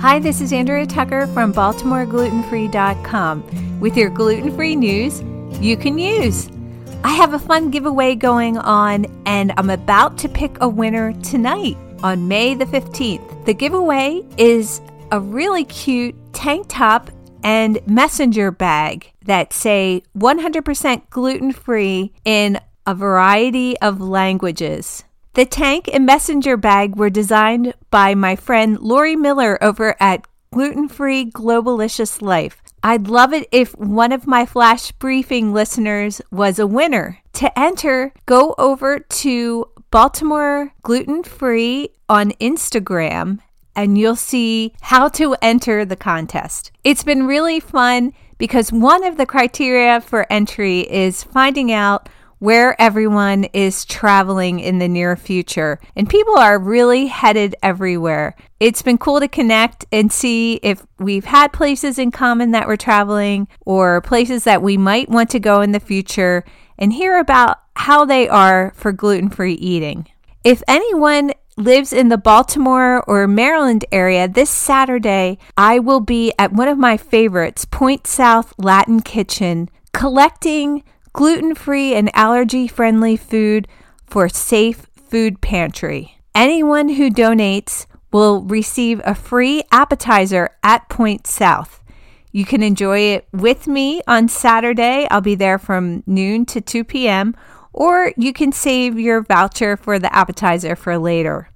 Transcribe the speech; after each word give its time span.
Hi, 0.00 0.18
this 0.20 0.40
is 0.40 0.52
Andrea 0.52 0.86
Tucker 0.86 1.26
from 1.26 1.52
BaltimoreGlutenFree.com 1.52 3.80
with 3.80 3.96
your 3.96 4.10
gluten 4.10 4.54
free 4.54 4.76
news 4.76 5.20
you 5.60 5.76
can 5.76 5.98
use. 5.98 6.48
I 7.02 7.14
have 7.14 7.34
a 7.34 7.38
fun 7.40 7.72
giveaway 7.72 8.14
going 8.14 8.58
on, 8.58 9.06
and 9.26 9.52
I'm 9.56 9.70
about 9.70 10.16
to 10.18 10.28
pick 10.28 10.56
a 10.60 10.68
winner 10.68 11.14
tonight 11.22 11.76
on 12.04 12.28
May 12.28 12.54
the 12.54 12.66
15th. 12.66 13.44
The 13.44 13.54
giveaway 13.54 14.24
is 14.36 14.80
a 15.10 15.18
really 15.18 15.64
cute 15.64 16.14
tank 16.32 16.66
top 16.68 17.10
and 17.42 17.84
messenger 17.88 18.52
bag 18.52 19.10
that 19.24 19.52
say 19.52 20.04
100% 20.16 21.10
gluten 21.10 21.50
free 21.50 22.12
in 22.24 22.60
a 22.86 22.94
variety 22.94 23.76
of 23.80 24.00
languages. 24.00 25.02
The 25.38 25.46
tank 25.46 25.88
and 25.92 26.04
messenger 26.04 26.56
bag 26.56 26.96
were 26.96 27.10
designed 27.10 27.74
by 27.92 28.16
my 28.16 28.34
friend 28.34 28.76
Lori 28.80 29.14
Miller 29.14 29.56
over 29.62 29.94
at 30.00 30.26
Gluten 30.52 30.88
Free 30.88 31.30
Globalicious 31.30 32.20
Life. 32.20 32.60
I'd 32.82 33.06
love 33.06 33.32
it 33.32 33.46
if 33.52 33.70
one 33.78 34.10
of 34.10 34.26
my 34.26 34.44
flash 34.44 34.90
briefing 34.90 35.52
listeners 35.52 36.20
was 36.32 36.58
a 36.58 36.66
winner. 36.66 37.20
To 37.34 37.56
enter, 37.56 38.12
go 38.26 38.56
over 38.58 38.98
to 38.98 39.66
Baltimore 39.92 40.72
Gluten 40.82 41.22
Free 41.22 41.90
on 42.08 42.32
Instagram 42.40 43.38
and 43.76 43.96
you'll 43.96 44.16
see 44.16 44.72
how 44.80 45.06
to 45.10 45.36
enter 45.40 45.84
the 45.84 45.94
contest. 45.94 46.72
It's 46.82 47.04
been 47.04 47.28
really 47.28 47.60
fun 47.60 48.12
because 48.38 48.72
one 48.72 49.04
of 49.04 49.16
the 49.16 49.26
criteria 49.26 50.00
for 50.00 50.26
entry 50.32 50.80
is 50.80 51.22
finding 51.22 51.70
out 51.70 52.08
where 52.38 52.80
everyone 52.80 53.44
is 53.44 53.84
traveling 53.84 54.60
in 54.60 54.78
the 54.78 54.88
near 54.88 55.16
future. 55.16 55.80
And 55.96 56.08
people 56.08 56.38
are 56.38 56.58
really 56.58 57.06
headed 57.06 57.56
everywhere. 57.62 58.36
It's 58.60 58.82
been 58.82 58.98
cool 58.98 59.20
to 59.20 59.28
connect 59.28 59.84
and 59.92 60.12
see 60.12 60.54
if 60.62 60.86
we've 60.98 61.24
had 61.24 61.52
places 61.52 61.98
in 61.98 62.10
common 62.10 62.52
that 62.52 62.66
we're 62.66 62.76
traveling 62.76 63.48
or 63.64 64.00
places 64.00 64.44
that 64.44 64.62
we 64.62 64.76
might 64.76 65.08
want 65.08 65.30
to 65.30 65.40
go 65.40 65.60
in 65.60 65.72
the 65.72 65.80
future 65.80 66.44
and 66.78 66.92
hear 66.92 67.18
about 67.18 67.58
how 67.74 68.04
they 68.04 68.28
are 68.28 68.72
for 68.76 68.92
gluten 68.92 69.28
free 69.28 69.54
eating. 69.54 70.08
If 70.44 70.62
anyone 70.68 71.32
lives 71.56 71.92
in 71.92 72.08
the 72.08 72.16
Baltimore 72.16 73.02
or 73.08 73.26
Maryland 73.26 73.84
area, 73.90 74.28
this 74.28 74.50
Saturday 74.50 75.38
I 75.56 75.80
will 75.80 76.00
be 76.00 76.32
at 76.38 76.52
one 76.52 76.68
of 76.68 76.78
my 76.78 76.96
favorites, 76.96 77.64
Point 77.64 78.06
South 78.06 78.54
Latin 78.58 79.00
Kitchen, 79.00 79.68
collecting 79.92 80.84
gluten 81.18 81.52
free 81.52 81.96
and 81.96 82.08
allergy 82.14 82.68
friendly 82.68 83.16
food 83.16 83.66
for 84.06 84.28
Safe 84.28 84.86
Food 84.94 85.40
Pantry. 85.40 86.16
Anyone 86.32 86.90
who 86.90 87.10
donates 87.10 87.86
will 88.12 88.42
receive 88.42 89.00
a 89.04 89.16
free 89.16 89.64
appetizer 89.72 90.50
at 90.62 90.88
Point 90.88 91.26
South. 91.26 91.82
You 92.30 92.44
can 92.44 92.62
enjoy 92.62 93.00
it 93.00 93.26
with 93.32 93.66
me 93.66 94.00
on 94.06 94.28
Saturday. 94.28 95.08
I'll 95.10 95.20
be 95.20 95.34
there 95.34 95.58
from 95.58 96.04
noon 96.06 96.46
to 96.46 96.60
2 96.60 96.84
p.m., 96.84 97.34
or 97.72 98.12
you 98.16 98.32
can 98.32 98.52
save 98.52 98.96
your 98.96 99.20
voucher 99.20 99.76
for 99.76 99.98
the 99.98 100.14
appetizer 100.14 100.76
for 100.76 100.98
later. 100.98 101.48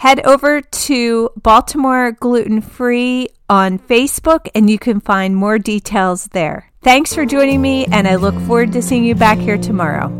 Head 0.00 0.24
over 0.24 0.62
to 0.62 1.28
Baltimore 1.36 2.12
Gluten 2.12 2.62
Free 2.62 3.28
on 3.50 3.78
Facebook 3.78 4.48
and 4.54 4.70
you 4.70 4.78
can 4.78 4.98
find 4.98 5.36
more 5.36 5.58
details 5.58 6.24
there. 6.28 6.72
Thanks 6.82 7.14
for 7.14 7.26
joining 7.26 7.60
me, 7.60 7.84
and 7.84 8.08
I 8.08 8.14
look 8.14 8.34
forward 8.46 8.72
to 8.72 8.80
seeing 8.80 9.04
you 9.04 9.14
back 9.14 9.36
here 9.36 9.58
tomorrow. 9.58 10.19